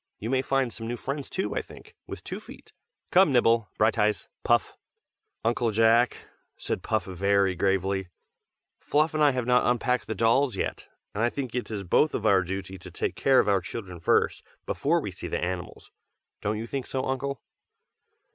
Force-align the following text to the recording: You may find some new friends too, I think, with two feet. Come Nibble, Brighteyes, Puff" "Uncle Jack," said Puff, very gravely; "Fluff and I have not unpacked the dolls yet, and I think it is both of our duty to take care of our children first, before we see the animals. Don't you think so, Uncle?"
You 0.17 0.31
may 0.31 0.41
find 0.41 0.73
some 0.73 0.87
new 0.87 0.97
friends 0.97 1.29
too, 1.29 1.55
I 1.55 1.61
think, 1.61 1.95
with 2.07 2.23
two 2.23 2.39
feet. 2.39 2.71
Come 3.11 3.31
Nibble, 3.31 3.69
Brighteyes, 3.77 4.27
Puff" 4.43 4.75
"Uncle 5.45 5.69
Jack," 5.69 6.17
said 6.57 6.81
Puff, 6.81 7.03
very 7.05 7.53
gravely; 7.53 8.07
"Fluff 8.79 9.13
and 9.13 9.23
I 9.23 9.29
have 9.29 9.45
not 9.45 9.67
unpacked 9.67 10.07
the 10.07 10.15
dolls 10.15 10.55
yet, 10.55 10.87
and 11.13 11.23
I 11.23 11.29
think 11.29 11.53
it 11.53 11.69
is 11.69 11.83
both 11.83 12.15
of 12.15 12.25
our 12.25 12.41
duty 12.41 12.79
to 12.79 12.89
take 12.89 13.13
care 13.15 13.37
of 13.39 13.47
our 13.47 13.61
children 13.61 13.99
first, 13.99 14.41
before 14.65 14.99
we 15.01 15.11
see 15.11 15.27
the 15.27 15.37
animals. 15.43 15.91
Don't 16.41 16.57
you 16.57 16.65
think 16.65 16.87
so, 16.87 17.05
Uncle?" 17.05 17.43